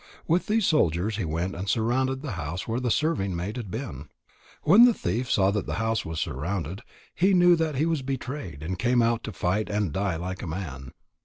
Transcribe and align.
With 0.27 0.47
these 0.47 0.65
soldiers 0.65 1.17
he 1.17 1.25
went 1.25 1.53
and 1.55 1.69
surrounded 1.69 2.23
the 2.23 2.31
house 2.31 2.67
where 2.67 2.79
the 2.79 2.89
serving 2.89 3.35
maid 3.35 3.55
had 3.55 3.69
been. 3.69 4.09
When 4.63 4.85
the 4.85 4.95
thief 4.95 5.29
saw 5.29 5.51
that 5.51 5.67
the 5.67 5.75
house 5.75 6.03
was 6.03 6.19
surrounded, 6.19 6.81
he 7.13 7.35
knew 7.35 7.55
that 7.57 7.75
he 7.75 7.85
was 7.85 8.01
betrayed, 8.01 8.63
and 8.63 8.79
came 8.79 9.03
out 9.03 9.23
to 9.25 9.31
fight 9.31 9.69
and 9.69 9.93
die 9.93 10.15
like 10.15 10.41
a 10.41 10.47
man. 10.47 10.93